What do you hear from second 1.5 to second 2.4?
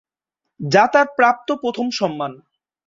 প্রথম সম্মান।